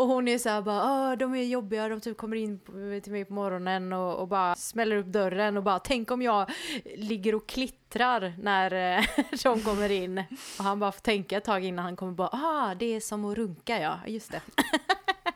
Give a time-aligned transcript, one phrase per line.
[0.00, 3.00] Och hon är så här bara, Åh, de är jobbiga, de typ kommer in på-
[3.02, 6.50] till mig på morgonen och, och bara smäller upp dörren och bara, tänk om jag
[6.96, 9.04] ligger och klittrar när eh,
[9.42, 10.18] de kommer in.
[10.58, 13.24] Och han bara får tänka ett tag innan han kommer bara, ah, det är som
[13.24, 14.40] att runka ja, just det.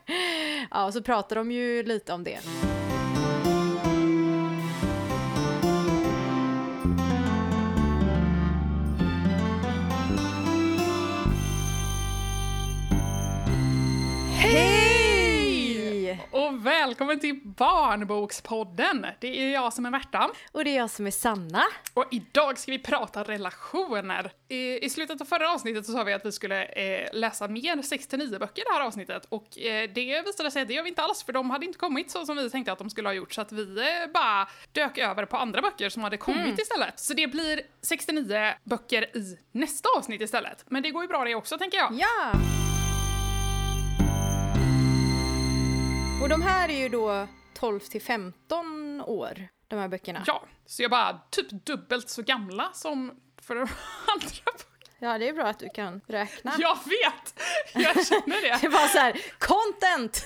[0.71, 2.39] ja, och så pratar de ju lite om det.
[16.65, 19.07] Och välkommen till Barnbokspodden!
[19.21, 20.31] Det är jag som är Märta.
[20.53, 21.63] Och det är jag som är Sanna.
[21.95, 24.33] Och idag ska vi prata relationer.
[24.49, 27.83] I, i slutet av förra avsnittet så sa vi att vi skulle eh, läsa mer
[27.83, 29.27] 69 böcker i det här avsnittet.
[29.29, 31.79] Och eh, det visade sig att det gör vi inte alls, för de hade inte
[31.79, 33.33] kommit så som vi tänkte att de skulle ha gjort.
[33.33, 37.01] Så att vi eh, bara dök över på andra böcker som hade kommit istället.
[37.01, 40.65] Så det blir 69 böcker i nästa avsnitt istället.
[40.69, 41.93] Men det går ju bra det också, tänker jag.
[41.93, 42.64] Ja!
[46.25, 50.25] Och de här är ju då 12 till 15 år, de här böckerna.
[50.27, 53.61] Ja, så jag bara typ dubbelt så gamla som för de
[54.07, 54.69] andra böckerna.
[54.99, 56.55] Ja, det är bra att du kan räkna.
[56.59, 57.41] Jag vet!
[57.75, 58.59] Jag känner det.
[58.61, 60.25] Det var så här, content!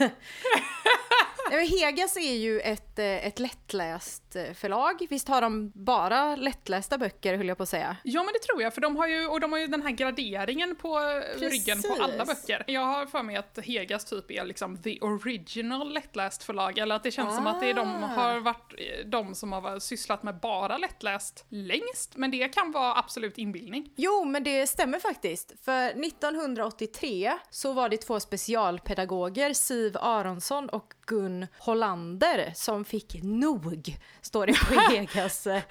[1.57, 5.07] Hegas är ju ett, eh, ett lättläst eh, förlag.
[5.11, 7.97] Visst har de bara lättlästa böcker, höll jag på att säga.
[8.05, 9.91] Ja men det tror jag, för de har ju, och de har ju den här
[9.91, 12.47] graderingen på eh, ryggen på alla Precis.
[12.47, 12.65] böcker.
[12.67, 17.03] Jag har för mig att Hegas typ är liksom the original lättläst förlag, eller att
[17.03, 18.07] det känns som att det är de Ah.
[18.07, 18.73] har varit
[19.07, 23.93] de som har sysslat med bara lättläst längst, men det kan vara absolut inbildning.
[23.97, 25.53] Jo, men det stämmer faktiskt.
[25.65, 33.97] För 1983 så var det två specialpedagoger, Siv Aronsson och Gun Hollander, som fick nog,
[34.21, 35.63] står det på Hegas eh,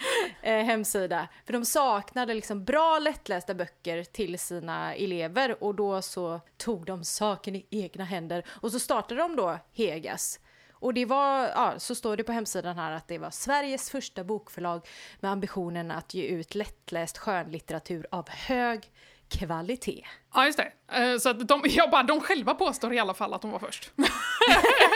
[0.41, 1.27] eh, hemsida.
[1.45, 7.03] För de saknade liksom bra lättlästa böcker till sina elever och då så tog de
[7.03, 10.39] saken i egna händer och så startade de då Hegas.
[10.71, 14.23] Och det var, ja, så står det på hemsidan här att det var Sveriges första
[14.23, 14.87] bokförlag
[15.19, 18.91] med ambitionen att ge ut lättläst skönlitteratur av hög
[19.29, 20.05] kvalitet.
[20.33, 23.33] Ja just det, Eh, så att de, jag bara, de själva påstår i alla fall
[23.33, 23.91] att de var först.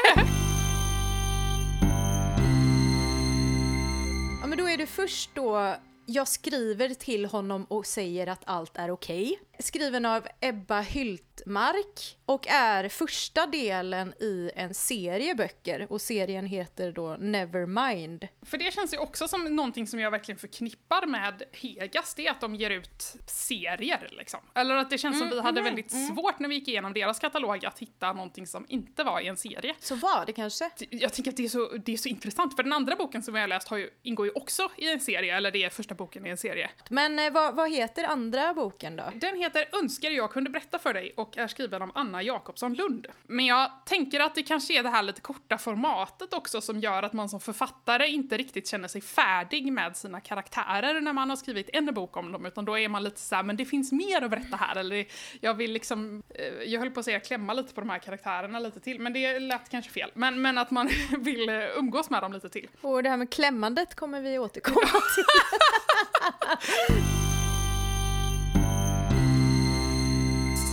[4.41, 5.75] Ja men då är det först då
[6.11, 9.39] jag skriver till honom och säger att allt är okej.
[9.59, 16.91] Skriven av Ebba Hyltmark och är första delen i en serie böcker och serien heter
[16.91, 18.27] då Nevermind.
[18.41, 22.31] För det känns ju också som någonting som jag verkligen förknippar med Hegas, det är
[22.31, 24.39] att de ger ut serier liksom.
[24.55, 27.65] Eller att det känns som vi hade väldigt svårt när vi gick igenom deras katalog
[27.65, 29.75] att hitta någonting som inte var i en serie.
[29.79, 30.69] Så var det kanske?
[30.89, 33.35] Jag tänker att det är, så, det är så intressant, för den andra boken som
[33.35, 35.95] jag har läst har ju, ingår ju också i en serie, eller det är första
[36.01, 36.69] boken i en serie.
[36.89, 39.03] Men eh, vad, vad heter andra boken då?
[39.15, 43.07] Den heter Önskar jag kunde berätta för dig och är skriven av Anna Jakobsson Lund.
[43.23, 47.03] Men jag tänker att det kanske är det här lite korta formatet också som gör
[47.03, 51.37] att man som författare inte riktigt känner sig färdig med sina karaktärer när man har
[51.37, 53.91] skrivit en bok om dem, utan då är man lite så här, men det finns
[53.91, 55.05] mer att berätta här, eller
[55.39, 58.59] jag vill liksom, eh, jag höll på att säga klämma lite på de här karaktärerna
[58.59, 60.11] lite till, men det lät kanske fel.
[60.13, 62.69] Men, men att man vill eh, umgås med dem lite till.
[62.81, 64.81] Och det här med klämmandet kommer vi återkomma
[65.15, 65.23] till.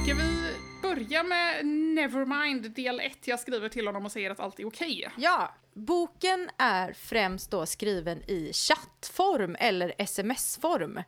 [0.03, 3.19] Ska vi börja med Nevermind del 1?
[3.25, 5.11] Jag skriver till honom och säger att allt är okej.
[5.17, 11.03] Ja, boken är främst då skriven i chattform eller sms-form.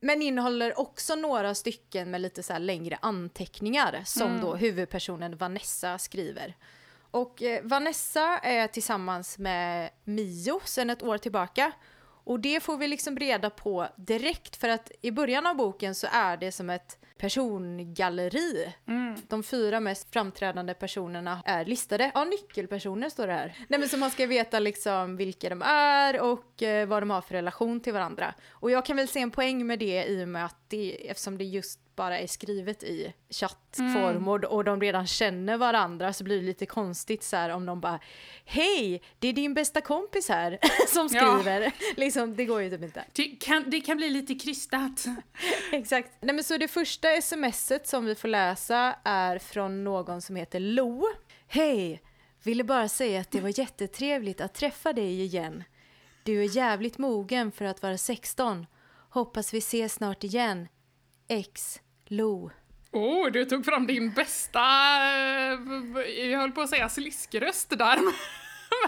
[0.00, 5.98] Men innehåller också några stycken med lite så här längre anteckningar som då huvudpersonen Vanessa
[5.98, 6.54] skriver.
[7.10, 11.72] Och eh, Vanessa är tillsammans med Mio sedan ett år tillbaka.
[12.26, 16.06] Och det får vi liksom reda på direkt för att i början av boken så
[16.12, 18.72] är det som ett persongalleri.
[19.28, 22.10] De fyra mest framträdande personerna är listade.
[22.14, 23.56] Ja, nyckelpersoner står det här.
[23.68, 27.20] Nej men så man ska veta liksom vilka de är och eh, vad de har
[27.20, 28.34] för relation till varandra.
[28.50, 31.38] Och jag kan väl se en poäng med det i och med att det, eftersom
[31.38, 36.36] det just bara är skrivet i chattform och, och de redan känner varandra så blir
[36.40, 38.00] det lite konstigt så här om de bara
[38.44, 40.58] Hej, det är din bästa kompis här
[40.88, 41.38] som Ja.
[41.38, 41.72] skriver.
[41.96, 43.04] Liksom, det går ju typ inte.
[43.12, 45.04] Det kan, det kan bli lite krystat.
[45.72, 46.10] Exakt.
[46.20, 50.60] Nej men så det första smset som vi får läsa är från någon som heter
[50.60, 51.06] Lo.
[51.48, 52.02] Hej!
[52.42, 55.64] Ville bara säga att det var jättetrevligt att träffa dig igen.
[56.22, 58.66] Du är jävligt mogen för att vara 16.
[59.16, 60.68] Hoppas vi ses snart igen.
[61.28, 61.80] X.
[62.06, 62.50] Lo.
[62.92, 67.98] Oh, du tog fram din bästa, eh, jag höll på att säga sliskröst där.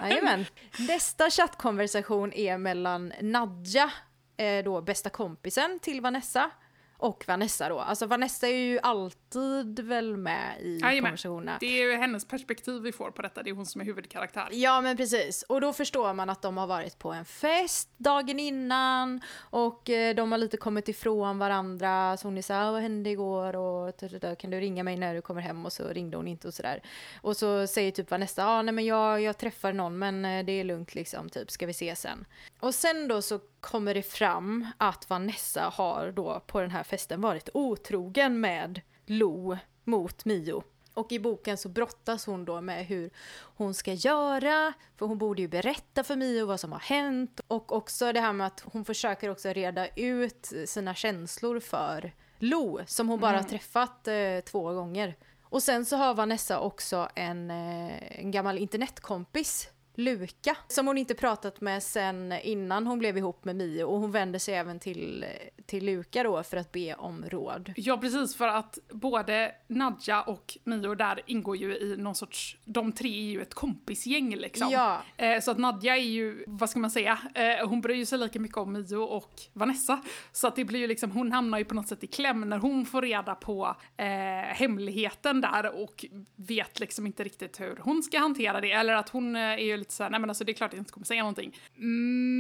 [0.03, 0.45] Jajamän.
[0.89, 3.91] Nästa chattkonversation är mellan Nadja,
[4.37, 6.51] eh, då bästa kompisen till Vanessa,
[6.99, 7.79] och Vanessa då.
[7.79, 11.03] Alltså Vanessa är ju allt alltid väl med i Jajamän.
[11.03, 11.57] konversationerna.
[11.61, 14.49] Det är ju hennes perspektiv vi får på detta, det är hon som är huvudkaraktär.
[14.53, 18.41] Ja men precis, och då förstår man att de har varit på en fest dagen
[18.41, 23.11] innan och eh, de har lite kommit ifrån varandra så hon är såhär, vad hände
[23.11, 23.95] igår och
[24.39, 26.83] kan du ringa mig när du kommer hem och så ringde hon inte och sådär.
[27.23, 30.45] Och så säger typ Vanessa, ja ah, nej men jag, jag träffar någon men eh,
[30.45, 32.25] det är lugnt liksom, typ ska vi se sen.
[32.61, 37.21] Och sen då så kommer det fram att Vanessa har då på den här festen
[37.21, 40.63] varit otrogen med Lo mot Mio.
[40.95, 43.11] Och i boken så brottas hon då med hur
[43.41, 47.41] hon ska göra, för hon borde ju berätta för Mio vad som har hänt.
[47.49, 52.81] Och också det här med att hon försöker också reda ut sina känslor för Lo,
[52.87, 55.17] som hon bara har träffat eh, två gånger.
[55.43, 59.69] Och sen så har Vanessa också en, eh, en gammal internetkompis
[59.99, 64.13] Luka, som hon inte pratat med sen innan hon blev ihop med Mio och hon
[64.13, 65.25] vänder sig även till,
[65.67, 67.73] till Luka då för att be om råd.
[67.77, 72.93] Ja, precis, för att både Nadja och Mio där ingår ju i någon sorts, de
[72.93, 74.69] tre är ju ett kompisgäng liksom.
[74.71, 75.03] Ja.
[75.17, 78.41] Eh, så att Nadja är ju, vad ska man säga, eh, hon bryr sig lika
[78.41, 80.03] mycket om Mio och Vanessa.
[80.33, 82.59] Så att det blir ju liksom, hon hamnar ju på något sätt i kläm när
[82.59, 84.07] hon får reda på eh,
[84.55, 86.05] hemligheten där och
[86.37, 88.73] vet liksom inte riktigt hur hon ska hantera det.
[88.73, 90.75] Eller att hon eh, är ju lite såhär, nej men alltså det är klart att
[90.75, 91.61] jag inte kommer säga någonting.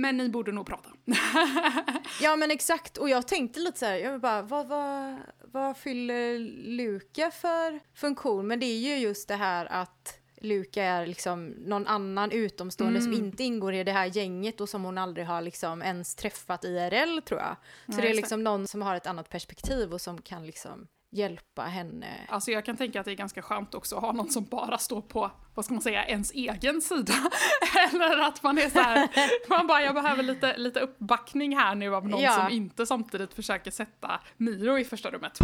[0.00, 0.91] Men ni borde nog prata.
[2.21, 5.17] Ja men exakt, och jag tänkte lite så här, jag bara, vad, vad,
[5.53, 8.47] vad fyller Luka för funktion?
[8.47, 13.12] Men det är ju just det här att Luka är liksom någon annan utomstående som
[13.12, 17.21] inte ingår i det här gänget och som hon aldrig har liksom ens träffat IRL
[17.21, 17.56] tror jag.
[17.87, 20.89] Så Nej, det är liksom någon som har ett annat perspektiv och som kan liksom
[21.11, 22.07] hjälpa henne.
[22.29, 24.79] Alltså jag kan tänka att det är ganska skönt också att ha någon som bara
[24.79, 27.15] står på, vad ska man säga, ens egen sida.
[27.93, 29.09] Eller att man är så här,
[29.49, 32.33] man bara jag behöver lite, lite uppbackning här nu av någon Ja.
[32.33, 35.39] som inte samtidigt försöker sätta Miro i första rummet.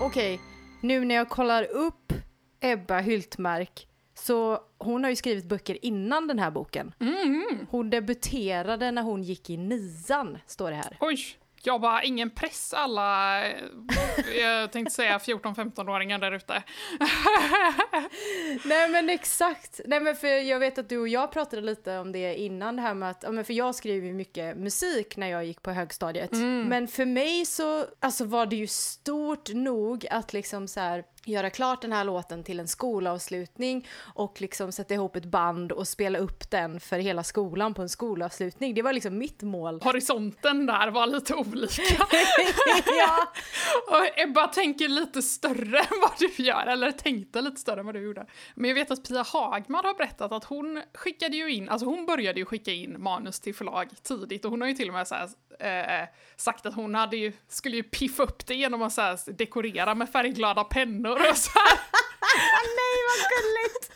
[0.00, 0.40] Okej,
[0.80, 2.12] nu när jag kollar upp
[2.60, 6.92] Ebba Hyltmark så hon har ju skrivit böcker innan den här boken.
[7.70, 10.96] Hon debuterade när hon gick i nian, står det här.
[11.00, 11.18] Oj,
[11.66, 13.52] jag bara ingen press alla, eh,
[14.40, 16.62] jag tänkte säga 14-15-åringar där ute.
[18.64, 19.80] Nej men exakt.
[19.84, 22.82] Nej men för jag vet att du och jag pratade lite om det innan det
[22.82, 26.32] här med att, men för jag skrev ju mycket musik när jag gick på högstadiet.
[26.68, 31.50] Men för mig så, alltså var det ju stort nog att liksom så här göra
[31.50, 36.18] klart den här låten till en skolavslutning och liksom sätta ihop ett band och spela
[36.18, 38.74] upp den för hela skolan på en skolavslutning.
[38.74, 39.80] Det var liksom mitt mål.
[39.82, 41.82] Horisonten där var lite olika.
[42.86, 43.32] ja.
[43.88, 47.94] Och Ebba tänker lite större än vad du gör, eller tänkte lite större än vad
[47.94, 48.26] du gjorde.
[48.54, 52.06] Men jag vet att Pia Hagman har berättat att hon skickade ju in, alltså hon
[52.06, 55.08] började ju skicka in manus till förlag tidigt och hon har ju till och med
[55.08, 55.28] så här,
[56.02, 59.32] eh, sagt att hon hade ju, skulle ju piffa upp det genom att så här,
[59.32, 61.78] dekorera med färgglada pennor och så här.
[62.76, 63.92] Nej vad gulligt!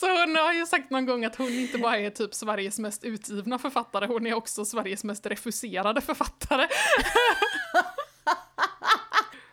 [0.00, 3.04] Så hon har ju sagt någon gång att hon inte bara är typ Sveriges mest
[3.04, 6.68] utgivna författare, hon är också Sveriges mest refuserade författare.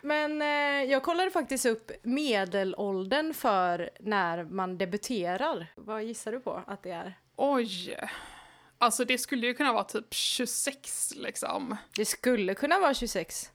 [0.04, 5.66] Men eh, jag kollade faktiskt upp medelåldern för när man debuterar.
[5.76, 7.18] Vad gissar du på att det är?
[7.36, 7.98] Oj.
[8.78, 11.76] Alltså det skulle ju kunna vara typ 26 liksom.
[11.96, 13.50] Det skulle kunna vara 26,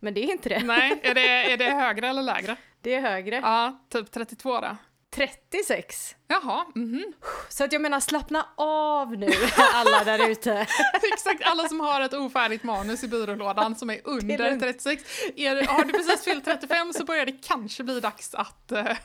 [0.00, 0.62] men det är inte det.
[0.64, 2.56] Nej, är det, är det högre eller lägre?
[2.82, 3.36] Det är högre.
[3.36, 4.76] Ja, typ 32 då.
[5.14, 6.16] 36.
[6.28, 7.12] Jaha, mhm.
[7.48, 9.30] Så att jag menar slappna av nu
[9.74, 10.52] alla där ute.
[11.12, 14.62] Exakt, alla som har ett ofärdigt manus i byrålådan som är under är lugnt.
[14.62, 15.02] 36.
[15.36, 18.72] Är, har du precis fyllt 35 så börjar det kanske bli dags att...
[18.72, 18.84] eh,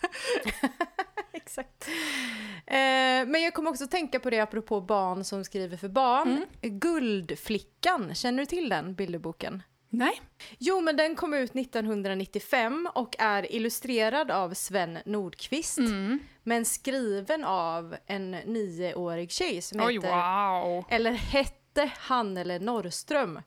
[1.34, 1.88] Exakt.
[2.66, 2.76] Eh,
[3.28, 6.46] men jag kommer också tänka på det apropå barn som skriver för barn.
[6.62, 9.64] Guldflickan, känner du till den bilderboken?
[9.90, 10.22] Nej.
[10.58, 15.78] Jo, men den kom ut 1995 och är illustrerad av Sven Nordqvist.
[15.78, 16.20] Mm.
[16.44, 20.86] Men skriven av en nioårig tjej som Oj, heter, wow.
[20.90, 23.42] eller hette Hannele Norrström.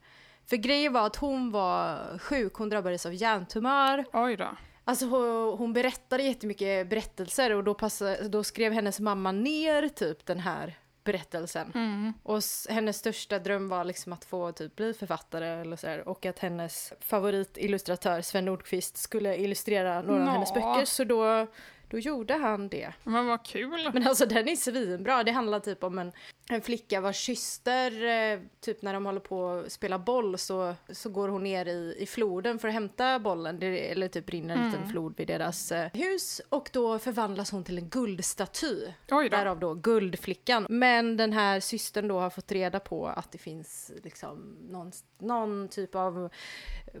[0.45, 4.05] För grejen var att hon var sjuk, hon drabbades av hjärntumör.
[4.13, 4.49] Oj då.
[4.83, 10.25] Alltså hon, hon berättade jättemycket berättelser och då, passade, då skrev hennes mamma ner typ
[10.25, 11.71] den här berättelsen.
[11.75, 12.13] Mm.
[12.23, 16.25] Och hennes största dröm var liksom att få typ bli författare eller så här, och
[16.25, 20.31] att hennes favoritillustratör Sven Nordqvist skulle illustrera några av Nå.
[20.31, 21.47] hennes böcker så då,
[21.91, 22.93] då gjorde han det.
[23.03, 23.89] Men vad kul.
[23.93, 26.11] Men alltså den är svinbra, det handlar typ om en
[26.51, 31.09] en flicka vars syster, eh, typ när de håller på att spela boll så, så
[31.09, 34.65] går hon ner i, i floden för att hämta bollen, det, eller typ rinner en
[34.65, 38.87] liten flod vid deras eh, hus och då förvandlas hon till en guldstaty.
[39.11, 39.37] Oj då.
[39.37, 40.65] Därav då guldflickan.
[40.69, 45.67] Men den här systern då har fått reda på att det finns liksom någon, någon
[45.67, 46.29] typ av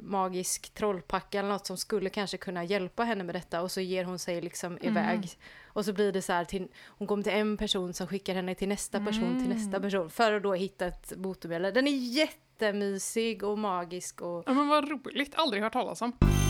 [0.01, 4.03] magisk trollpacka eller något som skulle kanske kunna hjälpa henne med detta och så ger
[4.03, 5.29] hon sig liksom iväg.
[5.73, 8.55] Och så blir det så här, till, hon kommer till en person som skickar henne
[8.55, 11.73] till nästa person till nästa person för att då hitta ett botemedel.
[11.73, 16.40] Den är jättemysig och magisk och Ja men vad roligt, aldrig hört talas om.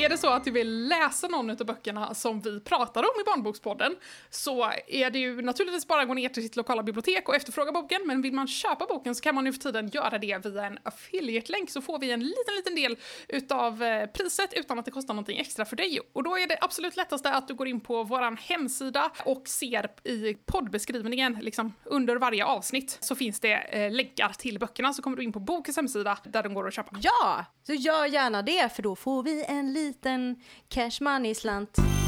[0.00, 3.24] Är det så att du vill läsa någon av böckerna som vi pratar om i
[3.24, 3.96] Barnbokspodden
[4.30, 7.72] så är det ju naturligtvis bara att gå ner till sitt lokala bibliotek och efterfråga
[7.72, 10.66] boken, men vill man köpa boken så kan man nu för tiden göra det via
[10.66, 12.96] en affiliate-länk så får vi en liten, liten del
[13.28, 16.00] utav eh, priset utan att det kostar någonting extra för dig.
[16.12, 19.90] Och då är det absolut lättaste att du går in på våran hemsida och ser
[20.04, 25.16] i poddbeskrivningen, liksom under varje avsnitt, så finns det eh, länkar till böckerna så kommer
[25.16, 26.96] du in på bokens hemsida där de går att köpa.
[27.00, 30.36] ja, så gör gärna det för då får vi en liten liten
[30.68, 31.99] cash money-slant.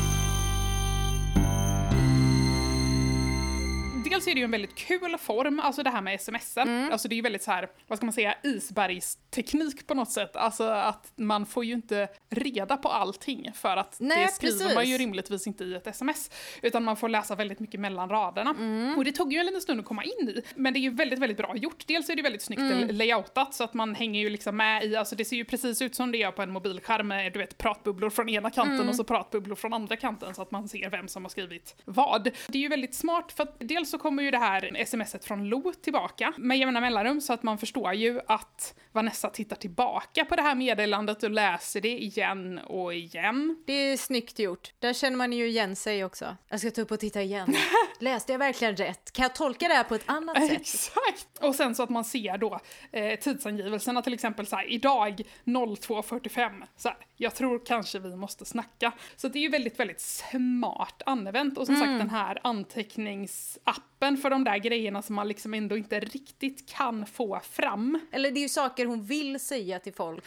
[4.13, 6.69] Dels är det ju en väldigt kul form, alltså det här med smsen.
[6.69, 6.93] Mm.
[6.93, 10.37] Alltså det är ju väldigt så här, vad ska man säga, isbergsteknik på något sätt.
[10.37, 14.75] Alltså att man får ju inte reda på allting för att Nej, det skriver man
[14.75, 14.91] precis.
[14.93, 16.31] ju rimligtvis inte i ett sms.
[16.63, 18.51] Utan man får läsa väldigt mycket mellan raderna.
[18.51, 18.99] Mm.
[18.99, 20.43] Och det tog ju en liten stund att komma in i.
[20.55, 21.85] Men det är ju väldigt, väldigt bra gjort.
[21.87, 22.89] Dels är det väldigt snyggt Mm.
[22.97, 25.95] layoutat så att man hänger ju liksom med i, alltså det ser ju precis ut
[25.95, 28.89] som det gör på en mobilskärm med du vet pratbubblor från ena kanten Mm.
[28.89, 32.31] och så pratbubblor från andra kanten så att man ser vem som har skrivit vad.
[32.49, 35.49] Det är ju väldigt smart för att dels så kommer ju det här smset från
[35.49, 40.37] Lo tillbaka med jämna mellanrum så att man förstår ju att Vanessa tittar tillbaka på
[40.37, 43.63] det här meddelandet och läser det igen och igen.
[43.67, 44.73] Det är snyggt gjort.
[44.79, 46.37] Där känner man ju igen sig också.
[46.49, 47.55] Jag ska ta upp och titta igen.
[47.99, 49.13] Läste jag verkligen rätt?
[49.13, 50.61] Kan jag tolka det här på ett annat sätt?
[50.61, 51.39] Exakt!
[51.41, 52.61] Och sen så att man ser då
[52.93, 56.63] eh, tidsangivelserna till exempel så här, idag 02.45.
[56.77, 58.93] Så här, jag tror kanske vi måste snacka.
[59.17, 61.59] Så det är ju väldigt, väldigt smart använt.
[61.59, 66.01] Och som sagt den här anteckningsappen för de där grejerna som man liksom ändå inte
[66.01, 68.01] riktigt kan få fram.
[68.13, 70.25] Eller det är ju saker hon vill säga till folk.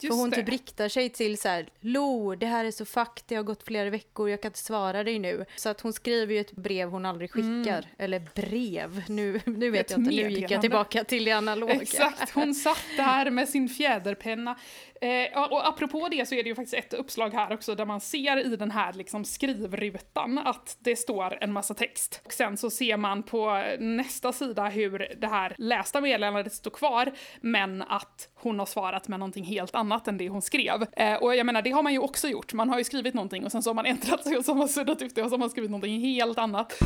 [0.00, 0.36] Just För hon det.
[0.36, 3.62] typ riktar sig till så här, Lo, det här är så fuck, det har gått
[3.62, 5.44] flera veckor, jag kan inte svara dig nu.
[5.56, 7.86] Så att hon skriver ju ett brev hon aldrig skickar.
[7.98, 11.74] Eller brev, nu, nu vet Ett jag inte, nu gick jag tillbaka till det analoga.
[11.74, 14.56] Exakt, hon satt där med sin fjäderpenna.
[15.00, 18.00] Eh, och apropå det så är det ju faktiskt ett uppslag här också där man
[18.00, 22.20] ser i den här liksom skrivrutan att det står en massa text.
[22.24, 27.12] Och sen så ser man på nästa sida hur det här lästa meddelandet står kvar
[27.40, 30.86] men att hon har svarat med någonting helt annat än det hon skrev.
[30.92, 32.52] Eh, och jag menar, det har man ju också gjort.
[32.52, 34.58] Man har ju skrivit någonting och sen så har man ändrat sig och så har
[34.58, 36.78] man suddat ut det och så har man skrivit någonting helt annat.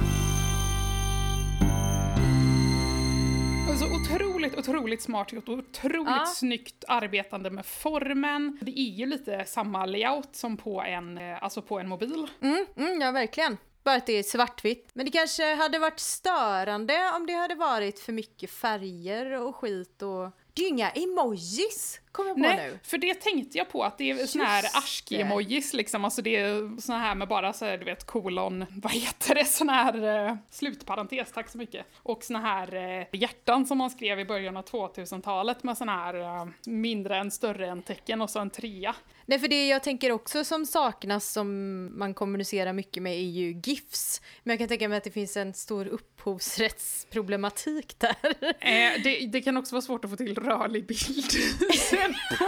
[3.79, 6.27] Så otroligt, otroligt smart gjort och otroligt Ja.
[6.27, 8.59] snyggt arbetande med formen.
[8.61, 12.27] Det är ju lite samma layout som på en, eh, alltså på en mobil.
[12.41, 13.57] Mm, mm, ja, verkligen.
[13.89, 14.91] Bara att det är svartvitt.
[14.93, 20.03] Men det kanske hade varit störande om det hade varit för mycket färger och skit
[20.03, 20.31] och...
[20.55, 22.79] Det är ju inga emojis, kommer jag på Nej, nu.
[22.83, 26.37] för det tänkte jag på att det är såna här Just ask-emojis liksom, alltså det
[26.37, 30.27] är såna här med bara så här, du vet kolon, vad heter det, såna här
[30.29, 31.87] eh, slutparentes, tack så mycket.
[31.97, 36.15] Och såna här eh, hjärtan som man skrev i början av 2000-talet med såna här
[36.15, 38.95] eh, mindre än större än tecken och så en trea.
[39.29, 43.61] Nej, för det jag tänker också som saknas som man kommunicerar mycket med är ju
[43.65, 44.23] GIFs.
[44.43, 48.17] Men jag kan tänka mig att det finns en stor upphovsrättsproblematik där.
[48.41, 50.99] Eh, det, det kan också vara svårt att få till rörlig bild
[52.03, 52.45] sen på.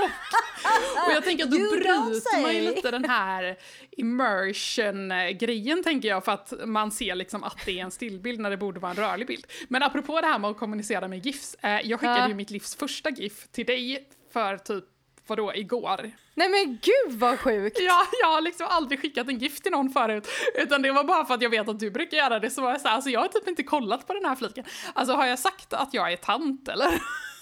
[1.06, 3.56] Och jag tänker att då You bryter man ju lite den här
[3.90, 8.56] immersion-grejen tänker jag för att man ser liksom att det är en stillbild när det
[8.56, 9.46] borde vara en rörlig bild.
[9.68, 12.28] Men apropå det här med att kommunicera med GIFs, eh, jag skickade Ja.
[12.28, 14.84] ju mitt livs första GIF till dig för typ
[15.26, 16.10] vadå, igår?
[16.34, 17.78] Nej men gud vad sjukt!
[17.80, 21.24] Ja, jag har liksom aldrig skickat en GIF till någon förut, utan det var bara
[21.24, 23.10] för att jag vet att du brukar göra det, så var jag så här, alltså
[23.10, 24.64] jag har typ inte kollat på den här fliken.
[24.92, 26.90] Alltså har jag sagt att jag är tant eller?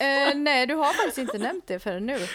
[0.01, 2.19] Eh, nej, du har faktiskt inte nämnt det förrän nu.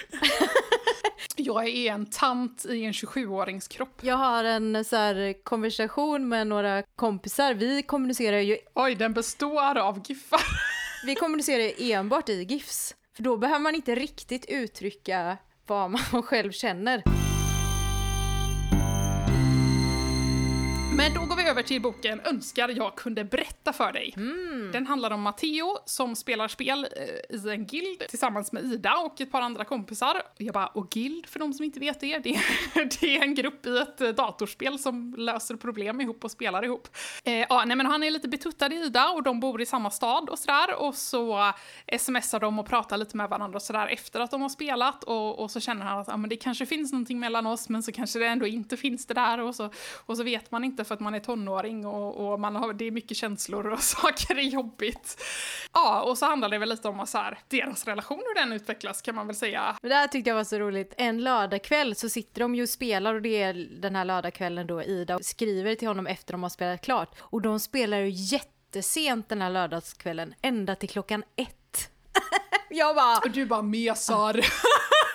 [1.36, 4.00] Jag är en tant i en 27-åringskropp.
[4.02, 7.54] Jag har en så här, konversation med några kompisar.
[7.54, 10.42] Vi kommunicerar ju Oj, den består av giffar.
[11.06, 12.96] vi kommunicerar ju enbart i GIFs.
[13.16, 17.23] För då behöver man inte riktigt uttrycka vad man själv känner.
[20.96, 24.14] Men då går vi över till boken Önskar jag kunde berätta för dig.
[24.18, 24.72] Mm.
[24.72, 26.88] Den handlar om Matteo som spelar spel
[27.32, 30.22] eh, i en guild tillsammans med Ida och ett par andra kompisar.
[30.38, 33.36] Jag bara, och guild för de som inte vet det, det är, det är en
[33.36, 36.88] grupp i ett eh, datorspel som löser problem ihop och spelar ihop.
[37.24, 39.92] Eh, ja, nej men han är lite betuttad i Ida och de bor i samma
[39.92, 41.54] stad och sådär och så
[41.98, 45.40] smsar de och pratar lite med varandra och sådär efter att de har spelat och,
[45.40, 47.92] och så känner han att ja, men det kanske finns någonting mellan oss men så
[47.92, 49.70] kanske det ändå inte finns det där och så,
[50.06, 52.86] och så vet man inte för att man är tonåring och, och man har, det
[52.86, 55.24] är mycket känslor och saker är jobbigt.
[55.74, 59.02] Ja, och så handlar det väl lite om så här, deras relation hur den utvecklas
[59.02, 59.76] kan man väl säga.
[59.82, 60.94] Men det här tyckte jag var så roligt.
[60.98, 64.84] En lördagkväll så sitter de ju och spelar och det är den här lördagskvällen då
[64.84, 67.16] Ida skriver till honom efter de har spelat klart.
[67.20, 71.90] Och de spelar ju jättesent den här lördagskvällen, ända till klockan ett.
[72.70, 73.18] jag bara...
[73.18, 74.46] Och du bara mesar.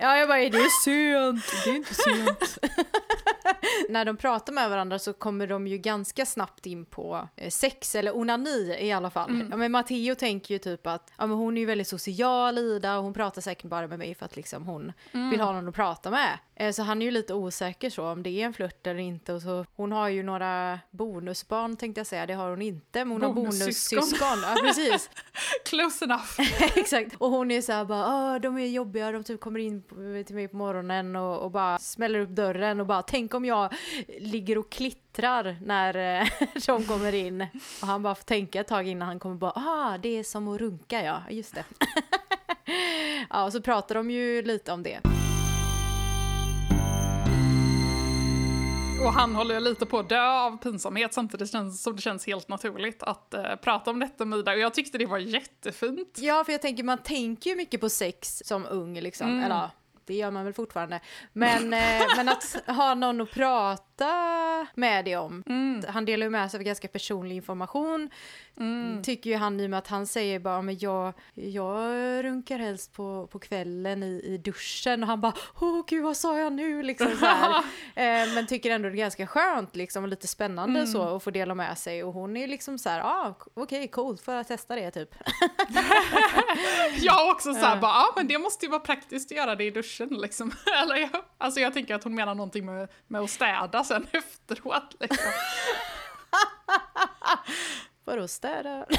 [0.00, 1.44] Ja, jag bara, är det sent?
[1.64, 2.58] Det är inte sent.
[3.88, 7.94] När de pratar med varandra så kommer de ju ganska snabbt in på eh, sex,
[7.94, 9.30] eller onani i alla fall.
[9.30, 9.48] Mm.
[9.50, 12.96] Ja, men Matteo tänker ju typ att ja, men hon är ju väldigt social, Ida,
[12.96, 15.30] och hon pratar säkert bara med mig för att liksom hon Mm.
[15.30, 16.38] vill ha någon att prata med.
[16.54, 19.32] Eh, Så han är ju lite osäker så om det är en flört eller inte.
[19.32, 23.12] Och så, hon har ju några bonusbarn tänkte jag säga, det har hon inte, men
[23.12, 23.98] hon har Bonussyskon.
[23.98, 24.38] bonussyskon.
[24.42, 25.10] Ja, precis.
[25.64, 26.40] Close enough.
[26.74, 27.14] Exakt.
[27.18, 29.82] Och hon är så här bara, "Åh, de är jobbiga, de typ kommer in
[30.26, 33.72] till mig på morgonen och, och bara smäller upp dörren och bara, tänk om jag
[34.20, 36.28] ligger och klittrar när eh,
[36.66, 37.46] de kommer in.
[37.82, 40.48] Och han bara får tänka ett tag innan han kommer bara, ah, det är som
[40.48, 41.64] att runka ja, just det.
[43.30, 45.00] ja, och så pratar de ju lite om det.
[49.04, 52.26] Och han håller ju lite på att dö av pinsamhet samtidigt känns, som det känns
[52.26, 54.52] helt naturligt att eh, prata om detta med Ida.
[54.52, 56.18] Och jag tyckte det var jättefint.
[56.20, 59.44] Ja, för jag tänker man tänker ju mycket på sex som ung liksom, Mm.
[59.44, 59.70] eller
[60.06, 61.00] det gör man väl fortfarande.
[61.32, 63.89] Men, eh, men att ha någon att prata
[64.74, 65.42] med det om.
[65.46, 65.82] Mm.
[65.88, 68.10] Han delar ju med sig av ganska personlig information.
[69.02, 72.92] Tycker ju han i och med att han säger bara, men jag, jag runkar helst
[72.92, 76.82] på, på kvällen i, i duschen och han bara, åh gud vad sa jag nu
[76.82, 77.58] liksom så här.
[77.94, 81.30] eh, Men tycker ändå det är ganska skönt liksom och lite spännande så att få
[81.30, 84.74] dela med sig och hon är liksom så här, ah, okej coolt, får jag testa
[84.76, 85.14] det typ.
[87.00, 87.80] Jag också såhär Ja.
[87.80, 90.52] bara, ja men det måste ju vara praktiskt att göra det i duschen liksom.
[90.82, 95.32] Eller alltså jag tänker att hon menar någonting med, med att städa sen efteråt liksom.
[98.04, 98.86] Vadå städa?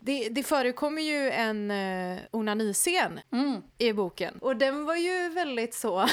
[0.00, 3.62] Det, det förekommer ju en uh, onaniscen Mm.
[3.78, 6.06] i boken och den var ju väldigt så...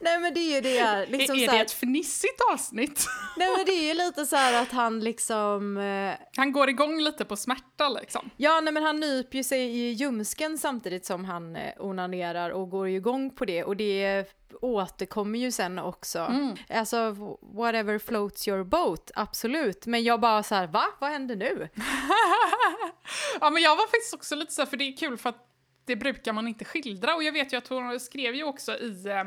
[0.00, 3.06] Nej men det är ju det liksom är, är det här, ett fnissigt avsnitt?
[3.36, 5.76] Nej men det är ju lite så här att han liksom...
[5.76, 8.30] eh, Han går igång lite på smärta liksom.
[8.36, 12.70] Ja, nej men han nyper ju sig i ljumsken samtidigt som han eh, onanerar och
[12.70, 14.24] går ju igång på det och det
[14.60, 16.18] återkommer ju sen också.
[16.18, 16.56] Mm.
[16.68, 17.10] Alltså
[17.54, 19.86] whatever floats your boat, absolut.
[19.86, 20.84] Men jag bara så här, va?
[21.00, 21.68] Vad händer nu?
[23.40, 25.44] Ja men jag var faktiskt också lite så här, för det är kul för att
[25.84, 29.06] det brukar man inte skildra och jag vet ju att hon skrev ju också i
[29.06, 29.24] eh,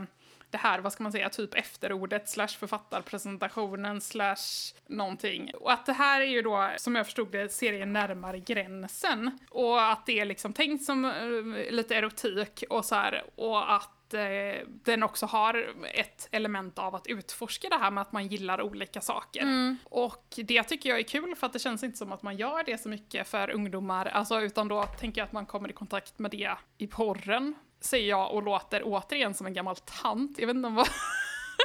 [0.51, 5.51] det här, vad ska man säga, typ efterordet slash författarpresentationen slash någonting.
[5.53, 9.39] Och att det här är ju då, som jag förstod det, serien närmare gränsen.
[9.49, 14.13] Och att det är liksom tänkt som eh, lite erotik och så här, och att
[14.13, 18.61] eh, den också har ett element av att utforska det här med att man gillar
[18.61, 19.75] olika saker.
[19.83, 22.63] Och det tycker jag är kul för att det känns inte som att man gör
[22.63, 26.19] det så mycket för ungdomar, alltså, utan då tänker jag att man kommer i kontakt
[26.19, 30.39] med det i porren, säger jag och låter återigen som en gammal tant.
[30.39, 30.87] Jag vet inte om vad...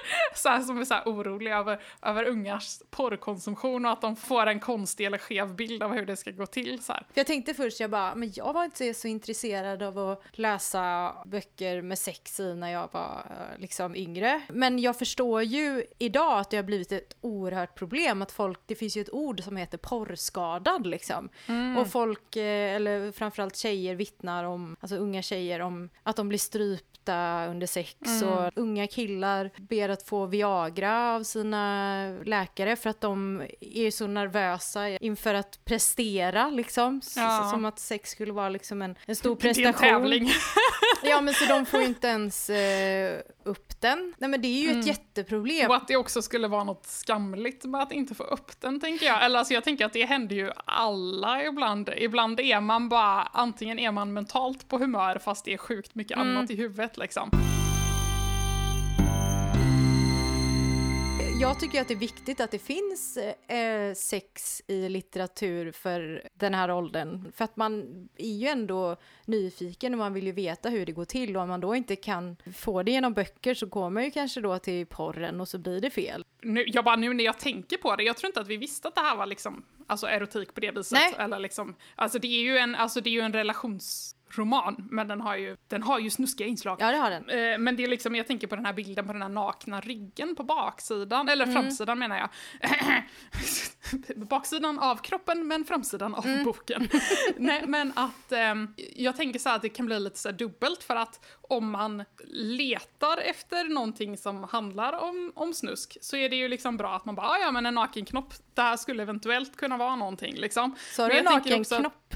[0.35, 4.47] så här, som är så här orolig över, över ungars porrkonsumtion och att de får
[4.47, 6.83] en konstig eller skev bild av hur det ska gå till.
[6.83, 7.07] Så här.
[7.15, 11.83] Jag tänkte först, jag bara, men jag var inte så intresserad av att läsa böcker
[11.83, 14.43] med sex i när jag var eh, liksom yngre.
[14.49, 18.75] Men jag förstår ju idag att det har blivit ett oerhört problem att folk, det
[18.75, 21.29] finns ju ett ord som heter porrskadad liksom.
[21.79, 26.39] Och folk, eh, eller framförallt tjejer vittnar om, alltså unga tjejer om att de blir
[26.39, 26.96] strypta
[27.51, 33.43] under sex och unga killar ber att få Viagra av sina läkare för att de
[33.61, 37.01] är så nervösa inför att prestera liksom.
[37.17, 37.49] Ja.
[37.53, 39.89] Som att sex skulle vara liksom en, en stor Det är en prestation.
[40.03, 40.31] tävling.
[41.03, 44.15] Ja men så de får ju inte ens eh, upp den.
[44.19, 45.71] Nej men det är ju ett jätteproblem.
[45.71, 49.07] Och att det också skulle vara något skamligt med att inte få upp den, tänker
[49.07, 49.25] jag.
[49.25, 51.91] Eller alltså jag tänker att det händer ju alla ibland.
[51.97, 56.19] Ibland är man bara, antingen är man mentalt på humör fast det är sjukt mycket
[56.19, 57.31] annat i huvudet liksom.
[61.41, 66.55] Jag tycker att det är viktigt att det finns eh, sex i litteratur för den
[66.55, 67.33] här åldern.
[67.33, 67.85] För att man
[68.17, 71.37] är ju ändå nyfiken och man vill ju veta hur det går till.
[71.37, 74.41] Och om man då inte kan få det genom böcker så går man ju kanske
[74.41, 76.25] då till porren och så blir det fel.
[76.43, 78.89] Nu, jag bara, nu när jag tänker på det, jag tror inte att vi visste
[78.89, 80.99] att det här var liksom, alltså erotik på det viset.
[80.99, 81.15] Nej.
[81.19, 83.33] Eller liksom, alltså det är ju en, alltså det är ju en
[84.37, 86.77] relationsroman, men den har ju, den har ju snuskiga inslag.
[86.81, 87.31] Ja, det har den.
[87.31, 89.81] Eh, Men det är liksom, jag tänker på den här bilden på den här nakna
[89.81, 92.29] ryggen på baksidan, eller framsidan menar jag.
[94.17, 96.89] baksidan av kroppen men framsidan av boken.
[97.37, 100.83] Nej men att ehm, jag tänker så här att det kan bli lite så dubbelt
[100.83, 106.37] för att om man letar efter någonting som handlar om, om snusk så är det
[106.37, 109.03] ju liksom bra att man bara, "Ah, ja men en naken knopp, det här skulle
[109.03, 110.77] eventuellt kunna vara någonting liksom.
[110.93, 112.15] Så du en naken knopp?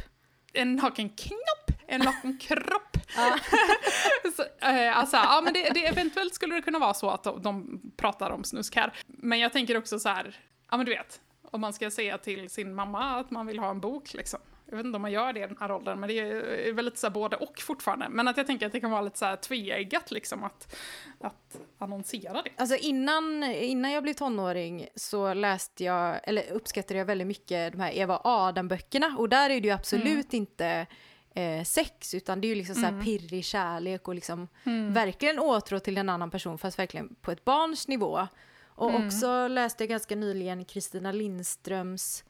[0.52, 1.59] En naken knopp,
[1.90, 2.96] en naken kropp.
[4.36, 7.42] så, eh, alltså, ja, men det, det, eventuellt skulle det kunna vara så att de,
[7.42, 8.92] de pratar om snusk här.
[9.06, 10.36] Men jag tänker också så här,
[10.70, 13.70] ja men du vet, om man ska säga till sin mamma att man vill ha
[13.70, 14.40] en bok liksom.
[14.70, 16.84] Jag vet inte om man gör det i den här åldern, men det är väl
[16.84, 18.08] lite så både och fortfarande.
[18.08, 20.76] Men att jag tänker att det kan vara lite så här tveeggat liksom att,
[21.20, 22.50] att annonsera det.
[22.56, 27.80] Alltså innan, innan jag blev tonåring så läste jag, eller uppskattade jag väldigt mycket de
[27.80, 30.86] här Eva Adam-böckerna och där är det ju absolut inte
[31.34, 34.48] eh, sex utan det är ju liksom så här pirrig kärlek och liksom
[34.90, 38.26] verkligen åtrå till en annan person fast verkligen på ett barns nivå.
[38.64, 42.24] Och också läste jag ganska nyligen Kristina Lindströms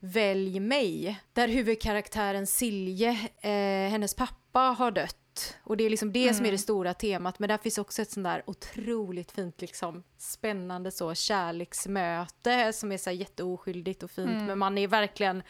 [0.00, 5.56] Välj mig, där huvudkaraktären Silje, eh, hennes pappa har dött.
[5.62, 8.10] Och det är liksom det som är det stora temat, men där finns också ett
[8.10, 14.58] sånt där otroligt fint, liksom spännande så kärleksmöte som är så jätteoskyldigt och fint, men
[14.58, 15.42] man är verkligen,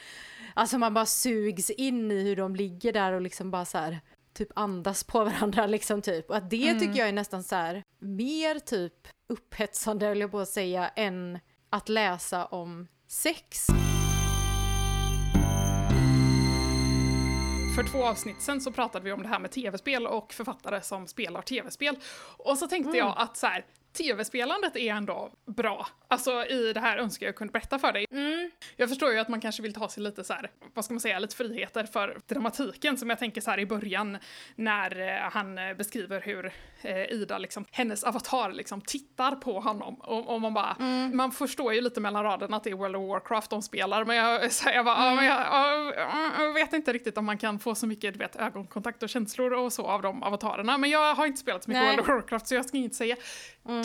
[0.57, 4.01] alltså man bara sugs in i hur de ligger där och liksom bara så här
[4.35, 6.31] typ andas på varandra liksom typ.
[6.31, 10.39] Och att det tycker jag är nästan så här mer typ upphetsande, höll jag på
[10.39, 11.39] att säga, än
[11.71, 13.67] att läsa om sex.
[17.77, 21.07] För två avsnitt sen så pratade vi om det här med tv-spel och författare som
[21.07, 21.97] spelar tv-spel.
[22.37, 23.67] Och så tänkte jag att så här,
[23.97, 25.87] tv-spelandet är ändå bra.
[26.09, 28.07] Alltså i det här önskar jag kunde berätta för dig.
[28.77, 31.01] Jag förstår ju att man kanske vill ta sig lite så här, vad ska man
[31.01, 34.19] säga, lite friheter för dramatiken som jag tänker så här i början
[34.55, 39.95] när eh, han eh, beskriver hur eh, Ida, liksom, hennes avatar liksom tittar på honom
[39.95, 40.77] och, och man bara,
[41.13, 44.17] man förstår ju lite mellan raderna att det är World of Warcraft de spelar men
[44.17, 45.93] jag, så här, jag bara, men jag, ja,
[46.39, 49.53] jag vet inte riktigt om man kan få så mycket du vet, ögonkontakt och känslor
[49.53, 51.97] och så av de avatarerna men jag har inte spelat så mycket Nej.
[51.97, 53.17] World of Warcraft så jag ska inte säga.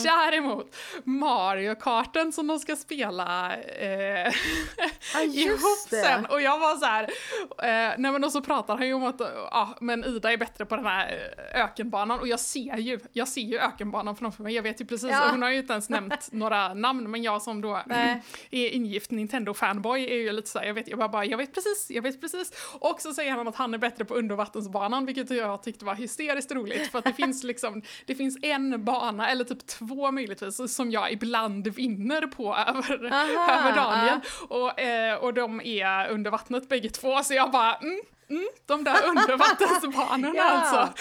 [0.02, 4.32] Däremot, Mario-karten som de ska spela eh,
[5.14, 6.26] Ja, ihop sen.
[6.26, 7.02] Och jag var så här,
[7.58, 10.64] eh, nej men och så pratar han ju om att ja, men Ida är bättre
[10.66, 14.54] på den här eh, ökenbanan och jag ser ju, jag ser ju ökenbanan framför mig,
[14.54, 15.28] jag vet ju precis, Ja.
[15.30, 18.22] hon har ju inte ens nämnt några namn men jag som då Nej.
[18.50, 21.54] är ingift Nintendo-fanboy är ju lite så här, jag vet, jag bara, bara, jag vet
[21.54, 22.52] precis, jag vet precis.
[22.80, 26.52] Och så säger han att han är bättre på undervattensbanan vilket jag tyckte var hysteriskt
[26.52, 30.90] roligt för att det finns liksom, det finns en bana eller typ två möjligtvis som
[30.90, 34.20] jag ibland vinner på över, Aha, över Daniel.
[34.48, 38.00] Och, eh, och de är under vattnet bägge två så jag bara mm,
[38.30, 40.44] mm, de där undervattensbanorna Ja.
[40.44, 40.94] alltså.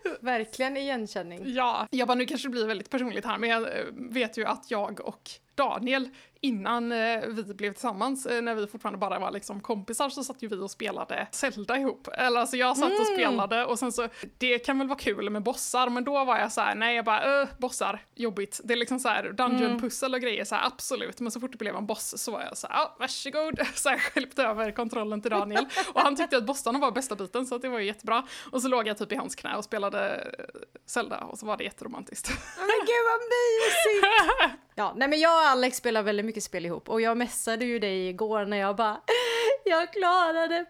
[0.20, 1.42] Verkligen igenkänning.
[1.44, 4.44] Ja, jag bara nu kanske det blir väldigt personligt här men jag eh, vet ju
[4.44, 6.08] att jag och Daniel
[6.40, 10.42] innan eh, vi blev tillsammans, eh, när vi fortfarande bara var liksom kompisar, så satt
[10.42, 12.08] ju vi och spelade Zelda ihop.
[12.08, 15.42] Eller alltså jag satt och spelade och sen så, det kan väl vara kul med
[15.42, 18.60] bossar, men då var jag så här, nej jag bara, äh, bossar, jobbigt.
[18.64, 21.58] Det är liksom så här dungeon-pussel och grejer, så här, absolut, men så fort det
[21.58, 25.22] blev en boss så var jag så här, ja, varsågod, så här skälpte över kontrollen
[25.22, 25.66] till Daniel.
[25.94, 28.26] Och han tyckte att bossarna var bästa biten, så det var ju jättebra.
[28.52, 30.44] Och så låg jag typ i hans knä och spelade eh,
[30.86, 32.28] Zelda, och så var det jätteromantiskt.
[32.56, 34.60] Men gud vad mysigt!
[34.80, 37.78] Ja, nej men jag och Alex spelar väldigt mycket spel ihop och jag messade ju
[37.78, 39.00] dig igår när jag bara
[39.64, 40.64] jag klarade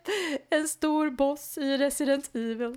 [0.50, 2.76] en stor boss i Resident Evil.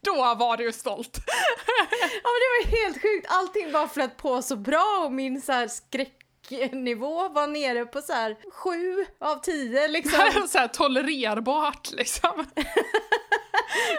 [0.00, 1.18] Då var du stolt.
[2.22, 5.52] Ja men det var helt sjukt, allting bara flöt på så bra och min så
[5.52, 10.30] här skräcknivå var nere på så här sju av tio liksom.
[10.48, 12.46] så här tolererbart liksom.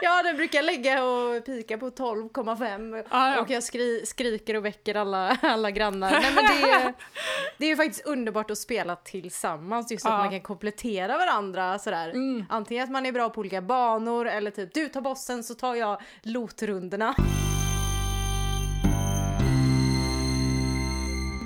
[0.02, 3.42] Ja, den brukar lägga och pika på 12,5 Ah, ja.
[3.42, 6.12] och jag skri skriker och väcker alla, alla grannar.
[6.12, 6.94] Nej, men det, är,
[7.58, 10.18] det är faktiskt underbart att spela tillsammans just att Ja.
[10.18, 12.14] man kan komplettera varandra sådär.
[12.50, 15.76] Antingen att man är bra på olika banor eller typ du tar bossen så tar
[15.76, 17.16] jag lotrundorna.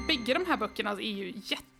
[0.07, 1.33] Bägge de här böckerna är ju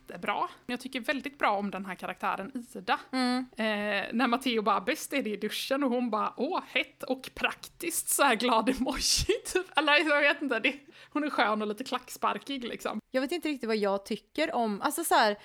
[0.08, 0.48] jättebra.
[0.66, 3.00] Jag tycker väldigt bra om den här karaktären Ida.
[3.12, 3.46] Mm.
[3.56, 7.30] Eh, när Matteo bara bäst är det i duschen och hon bara åh, hett och
[7.34, 9.78] praktiskt så här glad emoji typ.
[9.78, 10.74] Eller jag vet inte, det,
[11.12, 13.00] hon är skön och lite klacksparkig liksom.
[13.10, 15.36] Jag vet inte riktigt vad jag tycker om, alltså så här,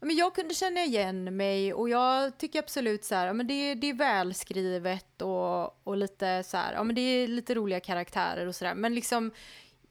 [0.00, 3.90] men jag kunde känna igen mig och jag tycker absolut så här, men det, det
[3.90, 8.54] är välskrivet och, och lite så här, ja men det är lite roliga karaktärer och
[8.54, 9.30] sådär, men liksom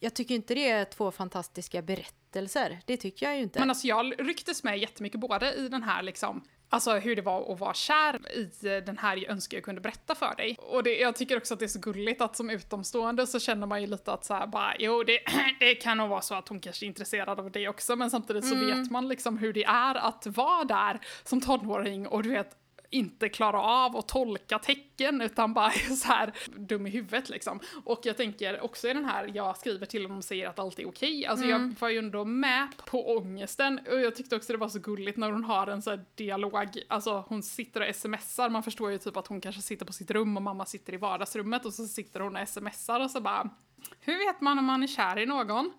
[0.04, 2.80] jag tycker inte det är två fantastiska berättelser.
[2.86, 3.60] Det tycker jag ju inte.
[3.60, 7.54] Men alltså jag rycktes med jättemycket både i den här liksom Alltså hur det var
[7.54, 8.50] att vara kär i
[8.86, 10.58] den här jag önskar jag kunde berätta för dig.
[10.60, 13.68] Och det, jag tycker också att det är så gulligt att som utomstående så känner
[13.68, 15.20] man ju lite att så här bara, jo det,
[15.60, 18.46] det kan nog vara så att hon kanske är intresserad av det också, men samtidigt
[18.48, 18.82] så Mm.
[18.82, 22.58] vet man liksom hur det är att vara där som tonåring och du vet
[22.92, 27.60] inte klara av att tolka tecken utan bara är så här dum i huvudet liksom.
[27.84, 30.80] Och jag tänker också i den här, jag skriver till honom och säger att allt
[30.80, 31.26] är okej.
[31.26, 34.80] Alltså jag var ju ändå med på ångesten och jag tyckte också det var så
[34.80, 38.92] gulligt när hon har en så här dialog, alltså hon sitter och smsar, man förstår
[38.92, 41.74] ju typ att hon kanske sitter på sitt rum och mamma sitter i vardagsrummet och
[41.74, 43.50] så sitter hon och smsar och så bara,
[44.00, 45.74] hur vet man om man är kär i någon?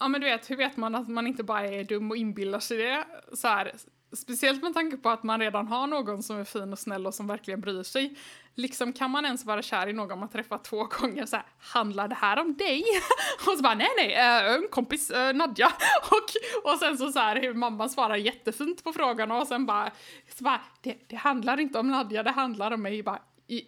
[0.00, 2.60] Ja men du vet, hur vet man att man inte bara är dum och inbillar
[2.60, 3.04] sig det?
[3.32, 3.72] Så här,
[4.16, 7.14] speciellt med tanke på att man redan har någon som är fin och snäll och
[7.14, 8.16] som verkligen bryr sig.
[8.54, 12.08] Liksom kan man ens vara kär i någon man träffat två gånger så här, handlar
[12.08, 12.84] det här om dig?
[13.46, 15.66] och så bara, nej nej, äh, en kompis, äh, Nadja.
[16.10, 19.90] och, och sen så, så här hur mamman svarar jättefint på frågan och sen bara,
[20.38, 23.02] så bara det, det handlar inte om Nadja, det handlar om mig.
[23.02, 23.18] Bara,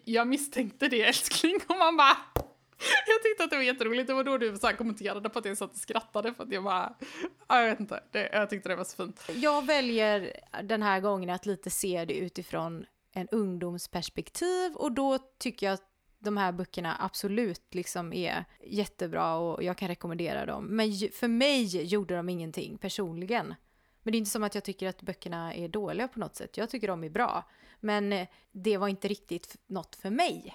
[0.05, 1.57] jag misstänkte det älskling.
[1.67, 2.17] Och man bara,
[3.07, 5.45] jag tyckte att det var jätteroligt, det var då du så här kommenterade på att
[5.45, 6.95] jag satt och skrattade för att jag bara,
[7.49, 9.21] ja, jag vet inte, det, jag tyckte det var så fint.
[9.35, 15.67] Jag väljer den här gången att lite se det utifrån en ungdomsperspektiv och då tycker
[15.67, 15.83] jag att
[16.19, 20.65] de här böckerna absolut liksom är jättebra och jag kan rekommendera dem.
[20.65, 23.55] Men för mig gjorde de ingenting personligen.
[24.03, 26.57] Men det är inte som att jag tycker att böckerna är dåliga på något sätt.
[26.57, 27.45] Jag tycker de är bra.
[27.81, 30.55] Men det var inte riktigt något för mig.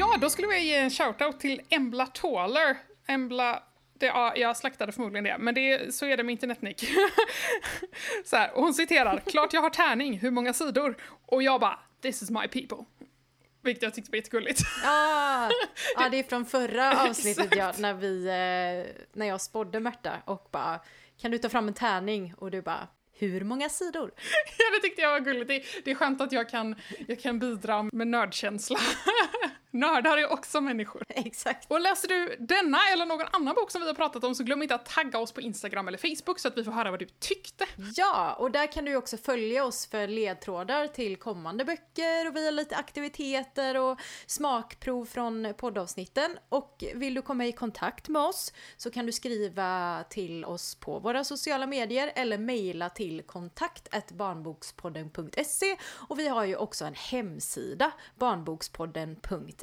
[0.00, 2.76] Ja, då skulle jag ge en shoutout till Embla Taller.
[3.06, 3.62] Embla,
[3.98, 6.84] det, ja, jag slaktade förmodligen det, men det, så är det med internetnick.
[8.24, 10.96] så här, och hon citerar, klart jag har tärning, hur många sidor?
[11.26, 12.84] Och jag bara, this is my people.
[13.62, 14.60] Vilket jag tyckte var jättegulligt.
[14.84, 15.50] Ah,
[15.96, 20.48] ja, det är från förra avsnittet ja, när, vi, eh, när jag spådde Märta och
[20.52, 20.80] bara
[21.20, 22.34] kan du ta fram en tärning?
[22.36, 24.12] Och du bara hur många sidor?
[24.58, 25.48] ja, det tyckte jag var gulligt.
[25.48, 26.74] Det, det är skönt att jag kan,
[27.08, 28.78] jag kan bidra med nördkänsla.
[29.70, 31.04] Nördar är också människor.
[31.08, 31.70] Exakt.
[31.70, 34.62] Och läser du denna eller någon annan bok som vi har pratat om så glöm
[34.62, 37.06] inte att tagga oss på Instagram eller Facebook så att vi får höra vad du
[37.06, 37.66] tyckte.
[37.96, 42.44] Ja, och där kan du också följa oss för ledtrådar till kommande böcker och vi
[42.44, 46.38] har lite aktiviteter och smakprov från poddavsnitten.
[46.48, 50.98] Och vill du komma i kontakt med oss så kan du skriva till oss på
[50.98, 55.76] våra sociala medier eller mejla till kontakt barnbokspodden.se
[56.08, 59.59] och vi har ju också en hemsida barnbokspodden.se.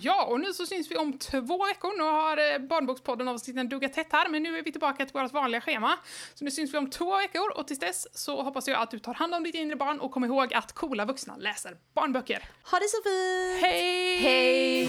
[0.00, 1.98] Ja, och nu så syns vi om två veckor.
[1.98, 5.32] Nu har eh, Barnbokspodden avsnitten duggat tätt här, men nu är vi tillbaka till vårt
[5.32, 5.98] vanliga schema.
[6.34, 8.98] Så nu syns vi om två veckor och tills dess så hoppas jag att du
[8.98, 12.44] tar hand om ditt inre barn och kom ihåg att coola vuxna läser barnböcker.
[12.70, 13.62] Ha det så fint!
[13.62, 14.18] Hej!
[14.18, 14.88] Hej!